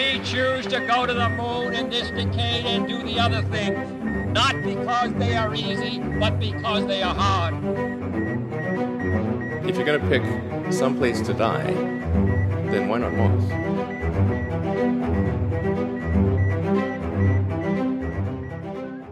We 0.00 0.18
choose 0.24 0.66
to 0.68 0.80
go 0.86 1.04
to 1.04 1.12
the 1.12 1.28
moon 1.28 1.74
in 1.74 1.90
this 1.90 2.08
decade 2.08 2.64
and 2.64 2.88
do 2.88 3.02
the 3.02 3.20
other 3.20 3.42
things, 3.52 3.76
not 4.32 4.56
because 4.64 5.12
they 5.18 5.36
are 5.36 5.54
easy, 5.54 6.00
but 6.18 6.40
because 6.40 6.86
they 6.86 7.02
are 7.02 7.14
hard. 7.14 7.52
If 9.68 9.76
you're 9.76 9.84
going 9.84 10.00
to 10.00 10.08
pick 10.08 10.22
some 10.72 10.96
place 10.96 11.20
to 11.20 11.34
die, 11.34 11.74
then 12.72 12.88
why 12.88 12.96
not 12.96 13.12
Mars? 13.12 13.44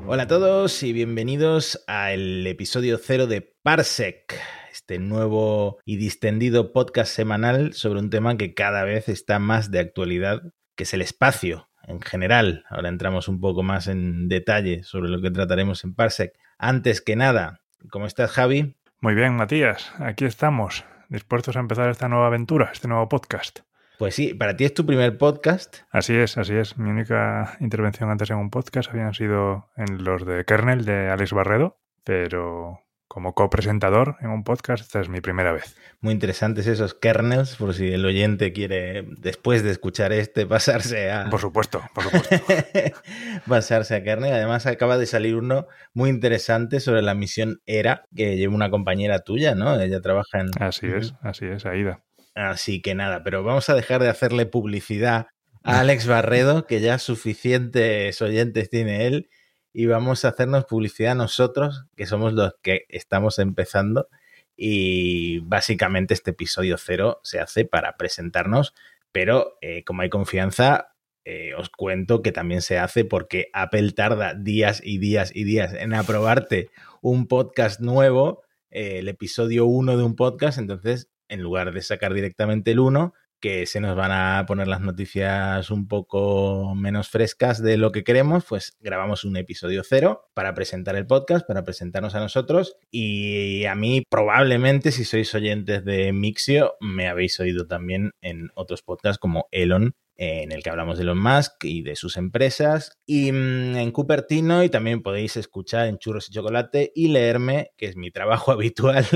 Hola 0.07 0.23
a 0.23 0.27
todos 0.27 0.83
y 0.83 0.95
bienvenidos 0.95 1.85
al 1.87 2.47
episodio 2.47 2.97
cero 2.97 3.27
de 3.27 3.43
Parsec, 3.63 4.41
este 4.73 4.99
nuevo 4.99 5.81
y 5.85 5.97
distendido 5.99 6.73
podcast 6.73 7.15
semanal 7.15 7.75
sobre 7.75 8.01
un 8.01 8.09
tema 8.09 8.39
que 8.39 8.55
cada 8.55 8.85
vez 8.85 9.11
está 9.11 9.39
más 9.39 9.71
de 9.71 9.81
actualidad, 9.81 10.55
que 10.79 10.85
es 10.85 10.95
el 10.95 11.03
espacio 11.03 11.69
en 11.83 12.01
general. 12.01 12.65
Ahora 12.71 12.89
entramos 12.89 13.27
un 13.27 13.41
poco 13.41 13.65
más 13.65 13.89
en 13.89 14.29
detalle 14.29 14.85
sobre 14.85 15.11
lo 15.11 15.21
que 15.21 15.33
trataremos 15.33 15.83
en 15.83 15.93
Parsec. 15.93 16.39
Antes 16.57 17.01
que 17.03 17.17
nada, 17.17 17.63
¿cómo 17.91 18.07
estás 18.07 18.31
Javi? 18.31 18.77
Muy 19.01 19.17
bien, 19.17 19.35
Matías, 19.35 19.93
aquí 19.99 20.25
estamos, 20.25 20.85
dispuestos 21.09 21.57
a 21.57 21.61
empezar 21.61 21.91
esta 21.91 22.09
nueva 22.09 22.29
aventura, 22.29 22.71
este 22.73 22.87
nuevo 22.87 23.09
podcast. 23.09 23.61
Pues 23.99 24.15
sí, 24.15 24.35
para 24.35 24.57
ti 24.57 24.67
es 24.67 24.75
tu 24.75 24.87
primer 24.87 25.19
podcast. 25.19 25.79
Así 25.91 26.15
es, 26.15 26.39
así 26.39 26.55
es. 26.55 26.79
Mi 26.79 26.89
única 26.89 27.57
intervención 27.59 28.09
antes 28.09 28.31
en 28.31 28.37
un 28.37 28.51
podcast 28.51 28.89
habían 28.91 29.15
sido 29.15 29.71
en 29.77 30.05
los 30.05 30.25
de 30.25 30.45
Kernel 30.45 30.85
de 30.85 31.11
Alex 31.11 31.33
Barredo, 31.33 31.81
pero 32.05 32.85
como 33.09 33.35
copresentador 33.35 34.17
en 34.21 34.29
un 34.29 34.45
podcast, 34.45 34.83
esta 34.83 35.01
es 35.01 35.09
mi 35.09 35.21
primera 35.21 35.51
vez. 35.51 35.77
Muy 36.01 36.13
interesantes 36.13 36.67
esos 36.67 36.95
kernels, 36.95 37.57
por 37.57 37.75
si 37.75 37.89
el 37.89 38.05
oyente 38.05 38.53
quiere, 38.53 39.05
después 39.19 39.63
de 39.63 39.71
escuchar 39.71 40.13
este, 40.13 40.47
pasarse 40.47 41.11
a. 41.11 41.31
Por 41.31 41.41
supuesto, 41.41 41.83
por 41.95 42.05
supuesto. 42.05 42.37
pasarse 43.49 43.97
a 43.97 44.05
kernel. 44.05 44.35
Además, 44.35 44.67
acaba 44.67 44.99
de 44.99 45.07
salir 45.07 45.37
uno 45.37 45.67
muy 45.95 46.11
interesante 46.11 46.81
sobre 46.81 47.01
la 47.01 47.15
misión 47.15 47.61
ERA, 47.65 48.05
que 48.15 48.37
lleva 48.37 48.55
una 48.55 48.71
compañera 48.71 49.21
tuya, 49.21 49.55
¿no? 49.55 49.81
Ella 49.81 50.01
trabaja 50.01 50.41
en. 50.41 50.51
Así 50.61 50.87
es, 50.87 51.15
así 51.23 51.47
es, 51.47 51.65
Aida. 51.65 52.05
Así 52.35 52.83
que 52.83 52.95
nada, 52.95 53.25
pero 53.25 53.43
vamos 53.43 53.69
a 53.71 53.75
dejar 53.75 54.03
de 54.03 54.11
hacerle 54.11 54.47
publicidad 54.47 55.27
a 55.65 55.81
Alex 55.81 56.07
Barredo, 56.07 56.67
que 56.67 56.81
ya 56.81 56.99
suficientes 56.99 58.23
oyentes 58.23 58.71
tiene 58.71 59.07
él 59.07 59.29
y 59.73 59.87
vamos 59.87 60.25
a 60.25 60.29
hacernos 60.29 60.65
publicidad 60.65 61.15
nosotros, 61.15 61.85
que 61.97 62.07
somos 62.07 62.33
los 62.33 62.55
que 62.63 62.87
estamos 62.89 63.39
empezando. 63.39 64.09
Y 64.57 65.39
básicamente 65.41 66.15
este 66.15 66.33
episodio 66.33 66.77
cero 66.79 67.21
se 67.23 67.39
hace 67.39 67.65
para 67.65 67.97
presentarnos, 67.97 68.75
pero 69.13 69.57
eh, 69.61 69.85
como 69.85 70.03
hay 70.03 70.11
confianza, 70.11 70.95
eh, 71.25 71.55
os 71.55 71.69
cuento 71.69 72.23
que 72.23 72.33
también 72.33 72.63
se 72.63 72.79
hace 72.79 73.05
porque 73.05 73.51
Apple 73.53 73.93
tarda 73.93 74.35
días 74.35 74.81
y 74.83 74.99
días 74.99 75.31
y 75.35 75.45
días 75.45 75.75
en 75.75 75.93
aprobarte 75.95 76.71
un 77.03 77.29
podcast 77.29 77.81
nuevo, 77.81 78.43
eh, 78.71 78.99
el 78.99 79.09
episodio 79.09 79.67
1 79.67 79.97
de 79.97 80.03
un 80.03 80.17
podcast, 80.17 80.59
entonces 80.59 81.11
en 81.29 81.43
lugar 81.43 81.73
de 81.73 81.83
sacar 81.83 82.15
directamente 82.15 82.71
el 82.71 82.81
1, 82.81 83.13
que 83.41 83.67
se 83.67 83.81
nos 83.81 83.97
van 83.97 84.11
a 84.13 84.45
poner 84.47 84.69
las 84.69 84.81
noticias 84.81 85.71
un 85.71 85.89
poco 85.89 86.75
menos 86.75 87.09
frescas 87.09 87.63
de 87.63 87.77
lo 87.77 87.93
que 87.93 88.05
queremos, 88.05 88.45
pues 88.45 88.77
grabamos 88.81 89.25
un 89.25 89.37
episodio 89.37 89.83
cero 89.85 90.29
para 90.35 90.55
presentar 90.55 90.97
el 90.97 91.07
podcast, 91.07 91.47
para 91.47 91.65
presentarnos 91.65 92.15
a 92.15 92.21
nosotros. 92.21 92.77
Y 92.91 93.65
a 93.67 93.75
mí 93.75 94.03
probablemente, 94.09 94.93
si 94.93 95.05
sois 95.05 95.35
oyentes 95.35 95.85
de 95.85 96.13
Mixio, 96.13 96.75
me 96.81 97.09
habéis 97.09 97.39
oído 97.41 97.67
también 97.67 98.13
en 98.21 98.51
otros 98.55 98.83
podcasts 98.83 99.19
como 99.19 99.49
Elon, 99.51 99.95
en 100.19 100.51
el 100.51 100.65
que 100.65 100.71
hablamos 100.71 100.99
de 100.99 101.05
Elon 101.05 101.23
Musk 101.23 101.63
y 101.63 101.83
de 101.83 101.95
sus 101.95 102.17
empresas, 102.17 102.93
y 103.07 103.31
mm, 103.31 103.77
en 103.77 103.93
Cupertino, 103.93 104.65
y 104.65 104.69
también 104.69 105.01
podéis 105.01 105.37
escuchar 105.37 105.87
en 105.87 105.99
Churros 105.99 106.29
y 106.29 106.33
Chocolate 106.33 106.93
y 106.95 107.09
leerme, 107.09 107.71
que 107.77 107.87
es 107.87 107.97
mi 107.97 108.11
trabajo 108.11 108.51
habitual 108.53 109.07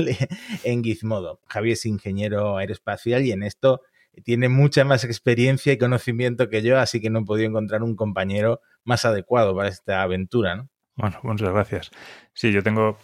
en 0.63 0.83
Gizmodo. 0.83 1.41
Javier 1.47 1.73
es 1.73 1.85
ingeniero 1.85 2.57
aeroespacial 2.57 3.25
y 3.25 3.33
en 3.33 3.43
esto 3.43 3.81
tiene 4.23 4.49
mucha 4.49 4.85
más 4.85 5.03
experiencia 5.03 5.73
y 5.73 5.77
conocimiento 5.77 6.49
que 6.49 6.61
yo, 6.61 6.79
así 6.79 7.01
que 7.01 7.09
no 7.09 7.19
he 7.19 7.25
podido 7.25 7.49
encontrar 7.49 7.83
un 7.83 7.95
compañero 7.95 8.61
más 8.83 9.05
adecuado 9.05 9.55
para 9.55 9.69
esta 9.69 10.01
aventura, 10.01 10.55
¿no? 10.55 10.69
Bueno, 10.95 11.19
muchas 11.23 11.51
gracias. 11.51 11.91
Sí, 12.33 12.51
yo 12.51 12.61
tengo 12.61 12.97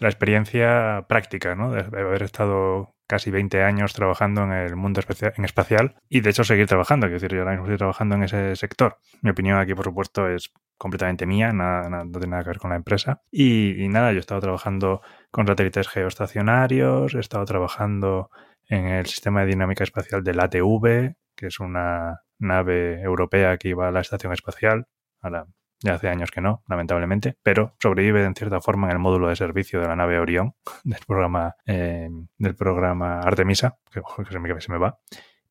la 0.00 0.08
experiencia 0.08 1.04
práctica, 1.08 1.54
¿no? 1.54 1.72
De 1.72 1.80
haber 1.80 2.22
estado 2.22 2.94
casi 3.06 3.30
20 3.30 3.62
años 3.62 3.92
trabajando 3.92 4.44
en 4.44 4.52
el 4.52 4.76
mundo 4.76 5.00
en 5.20 5.44
espacial 5.44 5.96
y 6.08 6.20
de 6.20 6.30
hecho 6.30 6.42
seguir 6.42 6.66
trabajando, 6.66 7.06
es 7.06 7.12
decir, 7.12 7.32
yo 7.32 7.40
ahora 7.40 7.52
mismo 7.52 7.66
estoy 7.66 7.78
trabajando 7.78 8.14
en 8.14 8.22
ese 8.22 8.56
sector. 8.56 8.98
Mi 9.20 9.30
opinión 9.30 9.58
aquí, 9.58 9.74
por 9.74 9.84
supuesto, 9.84 10.28
es 10.28 10.52
completamente 10.78 11.26
mía, 11.26 11.52
nada, 11.52 11.88
no 11.88 12.10
tiene 12.12 12.28
nada 12.28 12.42
que 12.42 12.50
ver 12.50 12.58
con 12.58 12.70
la 12.70 12.76
empresa. 12.76 13.22
Y, 13.30 13.82
y 13.82 13.88
nada, 13.88 14.12
yo 14.12 14.16
he 14.16 14.20
estado 14.20 14.40
trabajando 14.40 15.02
con 15.30 15.46
satélites 15.46 15.88
geoestacionarios, 15.88 17.14
he 17.14 17.20
estado 17.20 17.44
trabajando 17.44 18.30
en 18.68 18.86
el 18.86 19.06
sistema 19.06 19.40
de 19.40 19.46
dinámica 19.46 19.84
espacial 19.84 20.22
del 20.22 20.40
ATV, 20.40 21.14
que 21.34 21.46
es 21.46 21.60
una 21.60 22.22
nave 22.38 23.00
europea 23.00 23.56
que 23.56 23.68
iba 23.68 23.88
a 23.88 23.90
la 23.90 24.00
estación 24.00 24.32
espacial. 24.32 24.86
Ahora, 25.20 25.46
ya 25.80 25.94
hace 25.94 26.08
años 26.08 26.30
que 26.30 26.40
no, 26.40 26.62
lamentablemente, 26.68 27.36
pero 27.42 27.74
sobrevive 27.78 28.24
en 28.24 28.34
cierta 28.34 28.60
forma 28.60 28.86
en 28.86 28.92
el 28.92 28.98
módulo 28.98 29.28
de 29.28 29.36
servicio 29.36 29.80
de 29.80 29.88
la 29.88 29.96
nave 29.96 30.18
Orión 30.18 30.54
del 30.84 31.00
programa, 31.06 31.56
eh, 31.66 32.08
del 32.38 32.54
programa 32.54 33.20
Artemisa, 33.20 33.76
que, 33.92 34.00
que 34.00 34.32
se, 34.32 34.70
me, 34.72 34.78
va. 34.78 34.98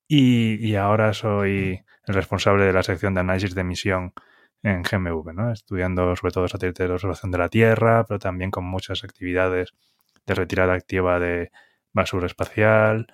Y, 0.07 0.75
ahora 0.75 1.13
soy 1.13 1.83
el 2.05 2.13
responsable 2.13 2.65
de 2.65 2.73
la 2.73 2.83
sección 2.83 3.13
de 3.13 3.21
análisis 3.21 3.55
de 3.55 3.61
emisión 3.61 4.13
en 4.63 4.81
GMV, 4.81 5.33
¿no? 5.33 5.51
estudiando 5.51 6.15
sobre 6.15 6.31
todo 6.31 6.47
satélites 6.47 6.87
de 6.87 6.93
observación 6.93 7.31
de 7.31 7.37
la 7.37 7.49
Tierra, 7.49 8.05
pero 8.05 8.19
también 8.19 8.49
con 8.49 8.63
muchas 8.63 9.03
actividades 9.03 9.73
de 10.25 10.35
retirada 10.35 10.73
activa 10.73 11.19
de 11.19 11.51
basura 11.93 12.25
espacial 12.27 13.07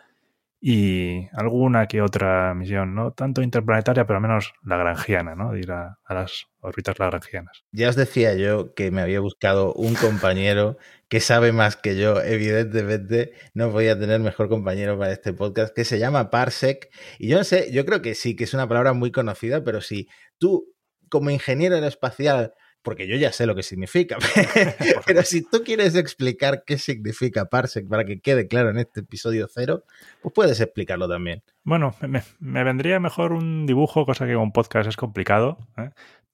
y 0.62 1.30
alguna 1.32 1.88
que 1.88 2.02
otra 2.02 2.54
misión, 2.54 2.94
no 2.94 3.12
tanto 3.14 3.42
interplanetaria, 3.42 4.06
pero 4.06 4.18
al 4.18 4.24
menos 4.24 4.54
lagrangiana, 4.64 5.34
¿no? 5.34 5.54
De 5.54 5.60
ir 5.60 5.72
a, 5.72 6.00
a, 6.04 6.14
las 6.14 6.48
órbitas 6.60 7.00
lagrangianas. 7.00 7.64
Ya 7.72 7.88
os 7.88 7.96
decía 7.96 8.34
yo 8.34 8.74
que 8.74 8.92
me 8.92 9.02
había 9.02 9.22
buscado 9.22 9.74
un 9.74 9.96
compañero 9.96 10.78
que 11.08 11.22
sabe 11.22 11.54
más 11.54 11.78
que 11.78 11.98
yo. 11.98 12.22
Evidentemente, 12.22 13.32
no 13.54 13.72
podía 13.72 13.98
tener 13.98 14.20
mejor 14.20 14.50
compañero 14.50 15.00
para 15.00 15.14
este 15.14 15.32
podcast, 15.34 15.74
que 15.74 15.86
se 15.86 15.98
llama 15.98 16.30
Parsec. 16.30 16.90
Y 17.18 17.30
yo 17.30 17.38
no 17.38 17.46
sé, 17.46 17.72
yo 17.72 17.86
creo 17.86 18.02
que 18.02 18.14
sí, 18.14 18.36
que 18.36 18.44
es 18.44 18.54
una 18.54 18.68
palabra 18.68 18.92
muy 18.92 19.12
conocida, 19.12 19.64
pero 19.64 19.80
si 19.80 20.10
tú, 20.38 20.76
como 21.10 21.30
ingeniero 21.30 21.76
aeroespacial, 21.76 22.54
porque 22.82 23.08
yo 23.08 23.16
ya 23.16 23.32
sé 23.32 23.46
lo 23.46 23.56
que 23.56 23.64
significa. 23.64 24.18
Pero 25.06 25.24
si 25.24 25.44
tú 25.44 25.64
quieres 25.64 25.96
explicar 25.96 26.64
qué 26.66 26.78
significa 26.78 27.46
Parsec 27.46 27.88
para 27.88 28.06
que 28.06 28.20
quede 28.20 28.48
claro 28.48 28.70
en 28.70 28.78
este 28.78 29.02
episodio 29.02 29.48
cero, 29.54 29.84
pues 30.22 30.34
puedes 30.34 30.60
explicarlo 30.60 31.08
también. 31.08 31.44
Bueno, 31.64 31.96
me, 32.02 32.24
me 32.40 32.64
vendría 32.64 33.00
mejor 33.00 33.34
un 33.34 33.66
dibujo, 33.66 34.06
cosa 34.06 34.26
que 34.26 34.36
un 34.36 34.52
podcast 34.52 34.90
es 34.90 34.98
complicado. 34.98 35.58
¿eh? 35.78 35.90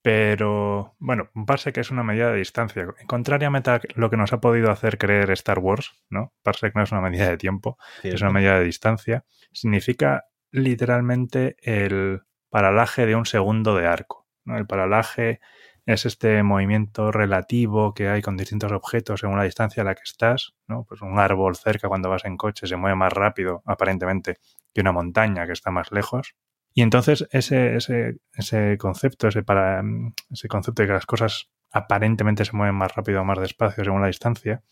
Pero 0.05 0.95
bueno, 0.99 1.31
parsec 1.47 1.77
es 1.79 1.89
una 1.89 2.03
medida 2.03 2.31
de 2.31 2.37
distancia. 2.37 2.87
Contrariamente 3.07 3.71
a 3.71 3.81
lo 3.95 4.11
que 4.11 4.17
nos 4.17 4.33
ha 4.33 4.39
podido 4.39 4.69
hacer 4.69 4.99
creer 4.99 5.31
Star 5.31 5.57
Wars, 5.57 5.93
¿no? 6.11 6.31
Parsec 6.43 6.75
no 6.75 6.83
es 6.83 6.91
una 6.91 7.01
medida 7.01 7.27
de 7.27 7.37
tiempo, 7.37 7.79
¿Cierto? 8.01 8.15
es 8.15 8.21
una 8.21 8.31
medida 8.31 8.59
de 8.59 8.65
distancia. 8.65 9.25
Significa 9.51 10.25
literalmente 10.51 11.55
el 11.63 12.21
paralaje 12.51 13.07
de 13.07 13.15
un 13.15 13.25
segundo 13.25 13.75
de 13.75 13.87
arco. 13.87 14.27
¿no? 14.45 14.59
El 14.59 14.67
paralaje 14.67 15.39
es 15.85 16.05
este 16.05 16.41
movimiento 16.41 17.11
relativo 17.11 17.93
que 17.93 18.09
hay 18.09 18.21
con 18.21 18.37
distintos 18.37 18.71
objetos 18.71 19.19
según 19.19 19.37
la 19.37 19.43
distancia 19.43 19.81
a 19.81 19.85
la 19.85 19.95
que 19.95 20.03
estás, 20.03 20.55
¿no? 20.67 20.83
Pues 20.83 21.01
un 21.01 21.19
árbol 21.19 21.55
cerca 21.55 21.87
cuando 21.87 22.09
vas 22.09 22.25
en 22.25 22.37
coche 22.37 22.65
se 22.65 22.75
mueve 22.75 22.95
más 22.95 23.13
rápido, 23.13 23.61
aparentemente, 23.65 24.39
que 24.73 24.81
una 24.81 24.91
montaña 24.91 25.45
que 25.45 25.53
está 25.53 25.69
más 25.69 25.91
lejos. 25.91 26.35
Y 26.73 26.81
entonces 26.81 27.27
ese, 27.31 27.75
ese, 27.75 28.17
ese 28.33 28.77
concepto, 28.77 29.27
ese, 29.27 29.43
para, 29.43 29.83
ese 30.31 30.47
concepto 30.47 30.81
de 30.81 30.87
que 30.87 30.93
las 30.93 31.05
cosas 31.05 31.49
aparentemente 31.71 32.45
se 32.45 32.55
mueven 32.55 32.75
más 32.75 32.95
rápido 32.95 33.21
o 33.21 33.25
más 33.25 33.39
despacio 33.39 33.83
según 33.83 34.01
la 34.01 34.07
distancia, 34.07 34.63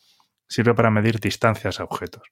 sirve 0.48 0.74
para 0.74 0.90
medir 0.90 1.20
distancias 1.20 1.80
a 1.80 1.84
objetos. 1.84 2.24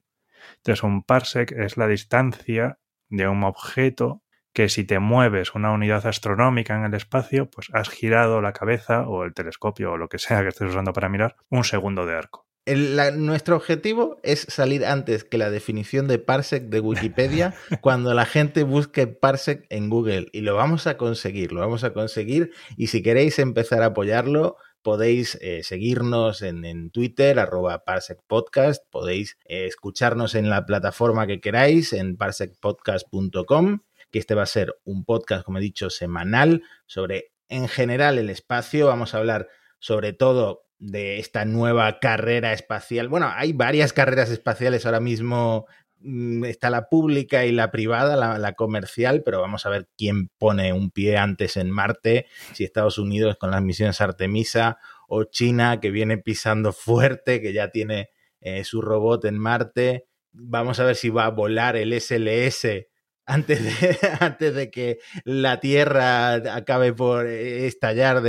Entonces 0.57 0.84
un 0.84 1.04
parsec 1.04 1.51
es 1.51 1.77
la 1.77 1.88
distancia 1.88 2.80
de 3.10 3.27
un 3.27 3.44
objeto 3.44 4.24
que 4.53 4.69
si 4.69 4.83
te 4.83 5.00
mueves 5.00 5.56
una 5.56 5.71
unidad 5.71 6.06
astronómica 6.06 6.75
en 6.75 6.86
el 6.86 6.94
espacio, 6.94 7.50
pues 7.50 7.69
has 7.74 7.89
girado 7.89 8.42
la 8.42 8.53
cabeza 8.53 9.07
o 9.07 9.24
el 9.24 9.33
telescopio 9.33 9.94
o 9.94 9.98
lo 9.98 10.09
que 10.09 10.19
sea 10.19 10.42
que 10.42 10.50
estés 10.50 10.69
usando 10.69 10.94
para 10.94 11.09
mirar 11.09 11.36
un 11.50 11.63
segundo 11.63 12.06
de 12.06 12.15
arco. 12.15 12.45
El, 12.65 12.95
la, 12.95 13.09
nuestro 13.09 13.56
objetivo 13.56 14.19
es 14.21 14.42
salir 14.42 14.86
antes 14.86 15.24
que 15.24 15.39
la 15.39 15.50
definición 15.50 16.07
de 16.07 16.19
parsec 16.19 16.65
de 16.65 16.80
Wikipedia 16.80 17.56
cuando 17.81 18.13
la 18.13 18.25
gente 18.25 18.62
busque 18.63 19.07
parsec 19.07 19.65
en 19.69 19.89
Google 19.89 20.27
y 20.31 20.42
lo 20.42 20.56
vamos 20.56 20.86
a 20.86 20.95
conseguir, 20.95 21.53
lo 21.53 21.62
vamos 21.62 21.83
a 21.83 21.94
conseguir 21.94 22.51
y 22.77 22.88
si 22.88 23.01
queréis 23.01 23.39
empezar 23.39 23.81
a 23.81 23.88
apoyarlo 23.88 24.57
podéis 24.83 25.38
eh, 25.42 25.62
seguirnos 25.63 26.42
en, 26.42 26.65
en, 26.65 26.89
Twitter, 26.92 27.39
arroba 27.39 27.83
parsecpodcast, 27.83 28.83
podéis 28.89 29.38
eh, 29.45 29.65
escucharnos 29.65 30.36
en 30.36 30.50
la 30.50 30.65
plataforma 30.65 31.27
que 31.27 31.39
queráis, 31.39 31.94
en 31.94 32.18
parsecpodcast.com 32.18 33.81
que 34.12 34.19
este 34.19 34.36
va 34.36 34.44
a 34.44 34.48
ser 34.48 34.75
un 34.84 35.06
podcast, 35.06 35.44
como 35.44 35.58
he 35.58 35.62
dicho, 35.62 35.90
semanal 35.90 36.63
sobre 36.86 37.31
en 37.48 37.68
general 37.68 38.18
el 38.18 38.30
espacio. 38.30 38.88
Vamos 38.88 39.13
a 39.13 39.19
hablar 39.19 39.48
sobre 39.80 40.13
todo 40.13 40.66
de 40.80 41.19
esta 41.19 41.46
nueva 41.46 42.00
carrera 42.00 42.54
espacial. 42.54 43.08
Bueno, 43.08 43.31
hay 43.34 43.54
varias 43.54 43.94
carreras 43.94 44.31
espaciales 44.31 44.86
ahora 44.86 45.00
mismo. 45.00 45.68
Mm, 46.00 46.46
está 46.46 46.72
la 46.72 46.90
pública 46.90 47.46
y 47.46 47.52
la 47.52 47.69
privada, 47.69 48.16
la, 48.16 48.54
comercial, 48.54 49.22
pero 49.24 49.40
vamos 49.40 49.66
a 49.66 49.69
ver 49.69 49.88
quién 49.96 50.30
pone 50.40 50.74
un 50.74 50.90
pie 50.90 51.18
antes 51.18 51.58
en 51.58 51.69
Marte, 51.69 52.25
si 52.54 52.63
Estados 52.63 52.98
Unidos 52.98 53.38
con 53.38 53.52
las 53.52 53.62
misiones 53.62 54.02
Artemisa 54.02 54.80
o 55.08 55.25
China 55.25 55.80
que 55.80 55.92
viene 55.92 56.18
pisando 56.18 56.74
fuerte, 56.74 57.42
que 57.42 57.54
ya 57.54 57.69
tiene 57.69 58.10
eh, 58.40 58.63
su 58.63 58.81
robot 58.81 59.25
en 59.25 59.38
Marte. 59.38 60.08
Vamos 60.31 60.80
a 60.80 60.86
ver 60.86 60.96
si 60.96 61.10
va 61.10 61.25
a 61.25 61.30
volar 61.30 61.75
el 61.75 61.94
SLS 61.94 62.88
antes 63.31 63.63
de, 63.63 63.98
antes 64.19 64.54
de 64.54 64.69
que 64.69 65.00
la 65.24 65.60
Tierra 65.60 66.33
acabe 66.33 66.92
por 66.94 67.28
estallar 67.28 68.22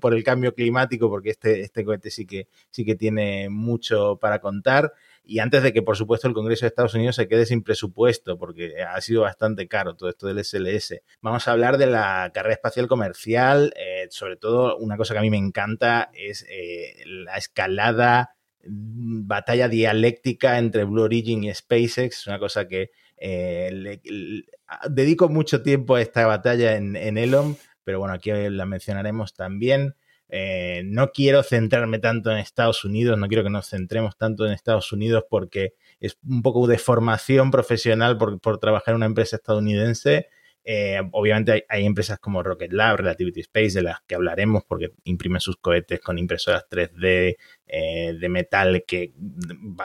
por 0.00 0.14
el 0.14 0.24
cambio 0.24 0.54
climático, 0.54 1.10
porque 1.10 1.30
este, 1.30 1.60
este 1.60 1.84
cohete 1.84 2.10
sí 2.10 2.26
que, 2.26 2.48
sí 2.70 2.84
que 2.84 2.94
tiene 2.94 3.50
mucho 3.50 4.18
para 4.18 4.40
contar. 4.40 4.94
Y 5.28 5.40
antes 5.40 5.62
de 5.62 5.72
que, 5.72 5.82
por 5.82 5.96
supuesto, 5.96 6.28
el 6.28 6.34
Congreso 6.34 6.64
de 6.64 6.68
Estados 6.68 6.94
Unidos 6.94 7.16
se 7.16 7.28
quede 7.28 7.44
sin 7.46 7.62
presupuesto, 7.62 8.38
porque 8.38 8.82
ha 8.82 9.00
sido 9.00 9.22
bastante 9.22 9.66
caro 9.68 9.94
todo 9.94 10.08
esto 10.08 10.28
del 10.28 10.42
SLS. 10.42 11.02
Vamos 11.20 11.46
a 11.46 11.52
hablar 11.52 11.78
de 11.78 11.86
la 11.86 12.30
carrera 12.32 12.54
espacial 12.54 12.86
comercial. 12.86 13.74
Eh, 13.76 14.06
sobre 14.10 14.36
todo, 14.36 14.78
una 14.78 14.96
cosa 14.96 15.14
que 15.14 15.18
a 15.18 15.22
mí 15.22 15.30
me 15.30 15.36
encanta 15.36 16.10
es 16.14 16.46
eh, 16.48 17.02
la 17.04 17.36
escalada 17.36 18.36
mm, 18.64 19.26
batalla 19.26 19.68
dialéctica 19.68 20.58
entre 20.58 20.84
Blue 20.84 21.02
Origin 21.02 21.44
y 21.44 21.52
SpaceX, 21.52 22.26
una 22.28 22.38
cosa 22.38 22.68
que 22.68 22.90
eh, 23.16 23.70
le, 23.72 24.00
le, 24.04 24.44
dedico 24.90 25.28
mucho 25.28 25.62
tiempo 25.62 25.94
a 25.94 26.02
esta 26.02 26.26
batalla 26.26 26.76
en, 26.76 26.96
en, 26.96 27.18
Elon, 27.18 27.56
pero 27.84 27.98
bueno, 27.98 28.14
aquí 28.14 28.30
la 28.30 28.66
mencionaremos 28.66 29.34
también. 29.34 29.94
Eh, 30.28 30.82
no 30.84 31.12
quiero 31.12 31.42
centrarme 31.44 32.00
tanto 32.00 32.32
en 32.32 32.38
Estados 32.38 32.84
Unidos, 32.84 33.16
no 33.16 33.28
quiero 33.28 33.44
que 33.44 33.50
nos 33.50 33.68
centremos 33.68 34.16
tanto 34.16 34.44
en 34.44 34.52
Estados 34.52 34.90
Unidos 34.92 35.24
porque 35.30 35.74
es 36.00 36.18
un 36.28 36.42
poco 36.42 36.66
de 36.66 36.78
formación 36.78 37.50
profesional 37.52 38.18
por, 38.18 38.40
por 38.40 38.58
trabajar 38.58 38.92
en 38.92 38.96
una 38.96 39.06
empresa 39.06 39.36
estadounidense. 39.36 40.28
Eh, 40.68 41.00
obviamente 41.12 41.52
hay, 41.52 41.62
hay, 41.68 41.86
empresas 41.86 42.18
como 42.18 42.42
Rocket 42.42 42.72
Lab, 42.72 42.96
Relativity 42.96 43.38
Space, 43.40 43.74
de 43.74 43.82
las 43.82 44.00
que 44.00 44.16
hablaremos 44.16 44.64
porque 44.64 44.94
imprimen 45.04 45.40
sus 45.40 45.58
cohetes 45.58 46.00
con 46.00 46.18
impresoras 46.18 46.66
3D 46.68 47.36
eh, 47.68 48.14
de 48.18 48.28
metal, 48.28 48.82
que 48.84 49.12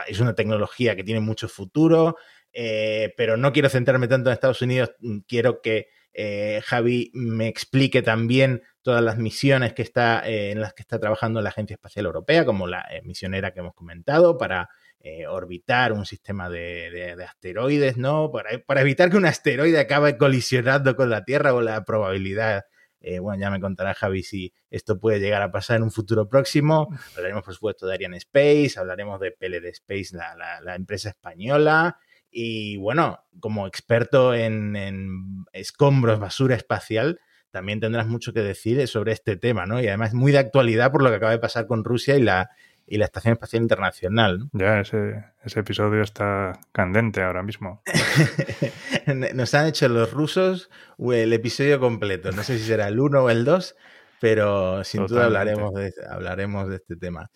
es 0.08 0.20
una 0.20 0.34
tecnología 0.34 0.96
que 0.96 1.04
tiene 1.04 1.20
mucho 1.20 1.48
futuro, 1.48 2.18
eh, 2.54 3.14
pero 3.18 3.38
no 3.38 3.54
quiero 3.54 3.70
centrarme 3.70 4.08
tanto 4.08 4.30
en 4.30 4.34
Estados 4.34 4.62
Unidos, 4.62 4.92
quiero 5.28 5.62
que 5.62 5.88
eh, 6.14 6.62
Javi 6.66 7.12
me 7.14 7.48
explique 7.48 8.02
también 8.02 8.64
todas 8.82 9.04
las 9.04 9.18
misiones 9.18 9.74
que 9.74 9.82
está, 9.82 10.28
eh, 10.28 10.52
en 10.52 10.62
las 10.62 10.74
que 10.74 10.82
está 10.82 11.00
trabajando 11.00 11.42
la 11.42 11.50
Agencia 11.50 11.76
Espacial 11.76 12.06
Europea, 12.06 12.46
como 12.46 12.68
la 12.68 12.86
eh, 12.92 13.02
misionera 13.04 13.54
que 13.54 13.60
hemos 13.60 13.74
comentado, 13.74 14.38
para 14.38 14.70
eh, 15.00 15.28
orbitar 15.28 15.94
un 15.94 16.06
sistema 16.06 16.50
de, 16.50 16.90
de, 16.92 17.16
de 17.16 17.24
asteroides, 17.24 17.98
¿no? 17.98 18.32
Para, 18.32 18.60
para, 18.60 18.82
evitar 18.82 19.10
que 19.10 19.18
un 19.18 19.26
asteroide 19.26 19.80
acabe 19.80 20.18
colisionando 20.18 20.96
con 20.96 21.10
la 21.10 21.24
Tierra 21.24 21.54
o 21.54 21.62
la 21.62 21.84
probabilidad. 21.86 22.66
bueno, 23.22 23.42
ya 23.42 23.50
me 23.50 23.60
contará 23.60 23.94
Javi 23.96 24.24
si 24.24 24.54
esto 24.70 25.00
puede 25.00 25.20
llegar 25.20 25.42
a 25.42 25.52
pasar 25.52 25.78
en 25.78 25.84
un 25.84 25.92
futuro 25.92 26.28
próximo. 26.28 26.88
Hablaremos, 27.16 27.44
por 27.44 27.54
supuesto, 27.54 27.88
de 27.88 27.96
Ariane 27.96 28.18
Space, 28.18 28.74
hablaremos 28.78 29.20
de 29.20 29.32
PLD 29.32 29.66
Space, 29.70 30.16
la, 30.16 30.36
la, 30.36 30.62
la 30.62 30.76
empresa 30.76 31.10
española, 31.10 31.98
y 32.32 32.78
bueno, 32.78 33.20
como 33.40 33.68
experto 33.68 34.34
en, 34.34 34.76
en, 34.76 35.46
escombros, 35.54 36.20
basura 36.20 36.56
espacial, 36.56 37.20
también 37.52 37.80
tendrás 37.80 38.08
mucho 38.08 38.34
que 38.34 38.42
decir 38.42 38.88
sobre 38.88 39.12
este 39.12 39.36
tema, 39.36 39.66
¿no? 39.66 39.82
Y 39.82 39.88
además 39.88 40.14
muy 40.14 40.32
de 40.32 40.40
actualidad 40.40 40.92
por 40.92 41.04
lo 41.04 41.10
que 41.10 41.18
acaba 41.18 41.34
de 41.34 41.40
pasar 41.40 41.68
con 41.68 41.84
Rusia 41.84 42.16
y 42.16 42.22
la, 42.22 42.50
y 42.88 42.98
la 42.98 43.06
Estación 43.06 43.34
Espacial 43.34 43.62
Internacional. 43.62 44.40
¿no? 44.40 44.50
Ya, 44.54 44.80
ese, 44.80 45.26
ese, 45.44 45.60
episodio 45.60 46.02
está 46.02 46.60
candente 46.72 47.22
ahora 47.22 47.44
mismo. 47.44 47.82
Nos 49.34 49.54
han 49.54 49.68
hecho 49.68 49.88
los 49.90 50.12
rusos 50.12 50.70
el 50.98 51.34
episodio 51.34 51.80
completo. 51.80 52.32
No 52.32 52.44
sé 52.44 52.58
si 52.58 52.66
será 52.66 52.88
el 52.88 53.00
1 53.00 53.24
o 53.24 53.30
el 53.30 53.46
2, 53.46 53.76
pero 54.20 54.84
sin 54.84 55.08
Totalmente. 55.08 55.14
duda 55.14 55.26
hablaremos 55.26 55.74
de, 55.74 55.94
hablaremos 56.10 56.70
de 56.70 56.76
este 56.76 56.96
tema. 56.96 57.30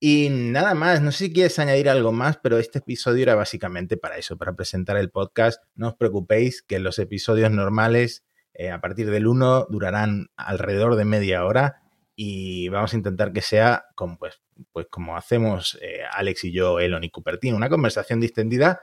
Y 0.00 0.28
nada 0.30 0.74
más, 0.74 1.02
no 1.02 1.10
sé 1.10 1.26
si 1.26 1.32
quieres 1.32 1.58
añadir 1.58 1.88
algo 1.88 2.12
más, 2.12 2.38
pero 2.38 2.58
este 2.58 2.78
episodio 2.78 3.24
era 3.24 3.34
básicamente 3.34 3.96
para 3.96 4.16
eso, 4.16 4.36
para 4.36 4.54
presentar 4.54 4.96
el 4.96 5.10
podcast. 5.10 5.62
No 5.74 5.88
os 5.88 5.94
preocupéis 5.96 6.62
que 6.62 6.78
los 6.78 7.00
episodios 7.00 7.50
normales 7.50 8.24
eh, 8.54 8.70
a 8.70 8.80
partir 8.80 9.10
del 9.10 9.26
1 9.26 9.66
durarán 9.70 10.30
alrededor 10.36 10.94
de 10.94 11.04
media 11.04 11.44
hora 11.44 11.82
y 12.14 12.68
vamos 12.68 12.92
a 12.92 12.96
intentar 12.96 13.32
que 13.32 13.42
sea 13.42 13.86
como, 13.96 14.18
pues, 14.18 14.40
pues 14.72 14.86
como 14.88 15.16
hacemos 15.16 15.78
eh, 15.82 16.00
Alex 16.12 16.44
y 16.44 16.52
yo, 16.52 16.78
Elon 16.78 17.02
y 17.02 17.10
Cupertino, 17.10 17.56
una 17.56 17.68
conversación 17.68 18.20
distendida, 18.20 18.80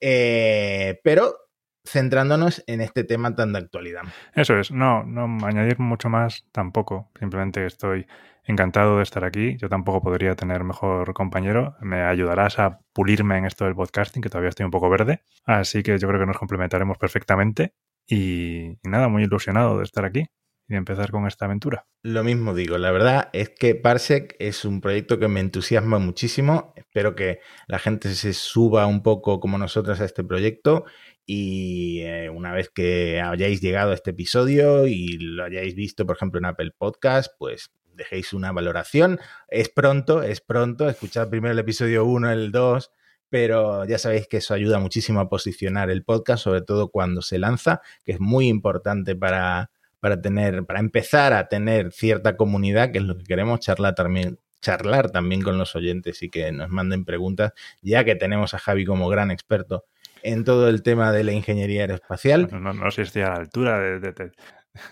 eh, 0.00 1.00
pero 1.04 1.41
centrándonos 1.84 2.62
en 2.66 2.80
este 2.80 3.04
tema 3.04 3.34
tan 3.34 3.52
de 3.52 3.58
actualidad. 3.58 4.02
Eso 4.34 4.58
es, 4.58 4.70
no, 4.70 5.04
no 5.04 5.46
añadir 5.46 5.78
mucho 5.78 6.08
más 6.08 6.44
tampoco, 6.52 7.10
simplemente 7.18 7.66
estoy 7.66 8.06
encantado 8.44 8.96
de 8.96 9.02
estar 9.02 9.24
aquí. 9.24 9.56
Yo 9.58 9.68
tampoco 9.68 10.02
podría 10.02 10.34
tener 10.34 10.64
mejor 10.64 11.12
compañero. 11.14 11.76
Me 11.80 12.02
ayudarás 12.02 12.58
a 12.58 12.80
pulirme 12.92 13.38
en 13.38 13.44
esto 13.44 13.64
del 13.64 13.74
podcasting, 13.74 14.22
que 14.22 14.28
todavía 14.28 14.50
estoy 14.50 14.64
un 14.64 14.70
poco 14.70 14.90
verde. 14.90 15.22
Así 15.44 15.82
que 15.82 15.98
yo 15.98 16.08
creo 16.08 16.20
que 16.20 16.26
nos 16.26 16.38
complementaremos 16.38 16.98
perfectamente. 16.98 17.74
Y, 18.06 18.78
y 18.82 18.88
nada, 18.88 19.08
muy 19.08 19.22
ilusionado 19.24 19.78
de 19.78 19.84
estar 19.84 20.04
aquí 20.04 20.26
y 20.68 20.72
de 20.72 20.76
empezar 20.76 21.10
con 21.10 21.26
esta 21.26 21.44
aventura. 21.44 21.86
Lo 22.02 22.24
mismo 22.24 22.54
digo, 22.54 22.78
la 22.78 22.90
verdad 22.90 23.30
es 23.32 23.50
que 23.50 23.74
Parsec 23.76 24.34
es 24.38 24.64
un 24.64 24.80
proyecto 24.80 25.18
que 25.18 25.28
me 25.28 25.40
entusiasma 25.40 25.98
muchísimo. 25.98 26.72
Espero 26.76 27.14
que 27.14 27.40
la 27.68 27.78
gente 27.78 28.12
se 28.14 28.32
suba 28.32 28.86
un 28.86 29.02
poco 29.02 29.38
como 29.38 29.56
nosotros 29.56 30.00
a 30.00 30.04
este 30.04 30.24
proyecto 30.24 30.84
y 31.26 32.00
eh, 32.00 32.30
una 32.30 32.52
vez 32.52 32.70
que 32.70 33.20
hayáis 33.20 33.60
llegado 33.60 33.92
a 33.92 33.94
este 33.94 34.10
episodio 34.10 34.86
y 34.86 35.18
lo 35.18 35.44
hayáis 35.44 35.74
visto, 35.74 36.06
por 36.06 36.16
ejemplo, 36.16 36.38
en 36.38 36.46
Apple 36.46 36.72
Podcast, 36.76 37.32
pues 37.38 37.70
dejéis 37.94 38.32
una 38.32 38.52
valoración. 38.52 39.20
Es 39.48 39.68
pronto, 39.68 40.22
es 40.22 40.40
pronto. 40.40 40.88
Escuchad 40.88 41.28
primero 41.28 41.52
el 41.52 41.58
episodio 41.58 42.04
1, 42.04 42.32
el 42.32 42.52
2, 42.52 42.90
pero 43.28 43.84
ya 43.84 43.98
sabéis 43.98 44.26
que 44.28 44.38
eso 44.38 44.54
ayuda 44.54 44.78
muchísimo 44.78 45.20
a 45.20 45.28
posicionar 45.28 45.90
el 45.90 46.04
podcast, 46.04 46.44
sobre 46.44 46.62
todo 46.62 46.90
cuando 46.90 47.22
se 47.22 47.38
lanza, 47.38 47.80
que 48.04 48.12
es 48.12 48.20
muy 48.20 48.48
importante 48.48 49.14
para, 49.16 49.70
para 50.00 50.20
tener, 50.20 50.64
para 50.66 50.80
empezar 50.80 51.32
a 51.32 51.48
tener 51.48 51.92
cierta 51.92 52.36
comunidad, 52.36 52.90
que 52.92 52.98
es 52.98 53.04
lo 53.04 53.16
que 53.16 53.24
queremos 53.24 53.60
charlar 53.60 53.94
también, 53.94 54.38
charlar 54.60 55.10
también 55.10 55.42
con 55.42 55.58
los 55.58 55.74
oyentes 55.76 56.22
y 56.22 56.30
que 56.30 56.50
nos 56.52 56.68
manden 56.70 57.04
preguntas, 57.04 57.52
ya 57.80 58.04
que 58.04 58.16
tenemos 58.16 58.54
a 58.54 58.58
Javi 58.58 58.84
como 58.84 59.08
gran 59.08 59.30
experto 59.30 59.84
en 60.22 60.44
todo 60.44 60.68
el 60.68 60.82
tema 60.82 61.12
de 61.12 61.24
la 61.24 61.32
ingeniería 61.32 61.82
aeroespacial. 61.82 62.48
No, 62.50 62.60
no, 62.60 62.72
no 62.72 62.90
sé 62.90 63.02
si 63.04 63.08
estoy 63.08 63.22
a 63.22 63.30
la 63.30 63.36
altura 63.36 63.78
de, 63.78 64.00
de, 64.00 64.12
de, 64.12 64.32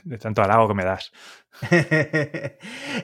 de 0.05 0.19
tanto 0.19 0.43
halago 0.43 0.69
que 0.69 0.75
me 0.75 0.85
das. 0.85 1.13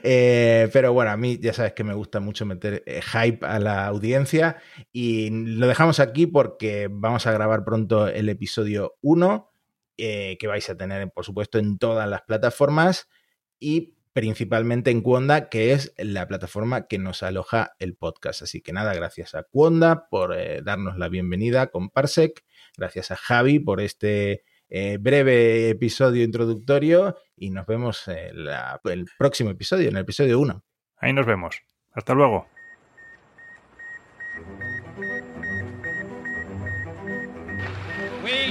eh, 0.03 0.69
pero 0.73 0.93
bueno, 0.93 1.11
a 1.11 1.17
mí 1.17 1.39
ya 1.39 1.53
sabes 1.53 1.73
que 1.73 1.85
me 1.85 1.95
gusta 1.95 2.21
mucho 2.21 2.47
meter 2.47 2.83
eh, 2.87 3.01
hype 3.03 3.45
a 3.45 3.59
la 3.59 3.87
audiencia 3.87 4.57
y 4.93 5.31
lo 5.31 5.67
dejamos 5.67 6.01
aquí 6.01 6.27
porque 6.27 6.89
vamos 6.91 7.27
a 7.27 7.33
grabar 7.33 7.65
pronto 7.65 8.09
el 8.09 8.29
episodio 8.29 8.95
1 9.03 9.51
eh, 9.99 10.37
que 10.39 10.47
vais 10.47 10.69
a 10.71 10.77
tener, 10.77 11.11
por 11.11 11.25
supuesto, 11.25 11.59
en 11.59 11.79
todas 11.79 12.09
las 12.09 12.23
plataformas 12.23 13.09
y 13.59 13.96
principalmente 14.17 14.91
en 14.91 15.03
Cuonda, 15.03 15.51
que 15.51 15.75
es 15.75 15.93
la 15.99 16.27
plataforma 16.27 16.87
que 16.87 16.97
nos 16.97 17.23
aloja 17.23 17.73
el 17.79 17.97
podcast. 17.97 18.41
Así 18.41 18.63
que 18.63 18.73
nada, 18.73 18.95
gracias 18.95 19.35
a 19.35 19.43
Cuonda 19.43 20.09
por 20.09 20.35
eh, 20.35 20.63
darnos 20.63 20.97
la 20.97 21.11
bienvenida 21.11 21.67
con 21.67 21.91
Parsec, 21.91 22.43
gracias 22.79 23.11
a 23.11 23.17
Javi 23.17 23.59
por 23.59 23.79
este 23.83 24.43
eh, 24.71 24.97
breve 24.99 25.69
episodio 25.69 26.25
introductorio 26.25 27.15
y 27.37 27.51
nos 27.51 27.67
vemos 27.67 28.09
en 28.09 28.47
la, 28.47 28.81
el 28.85 29.05
próximo 29.19 29.51
episodio, 29.51 29.91
en 29.91 29.97
el 29.97 30.03
episodio 30.05 30.41
1. 30.41 30.65
Ahí 30.97 31.13
nos 31.13 31.27
vemos. 31.27 31.61
Hasta 31.93 32.15
luego. 32.15 32.56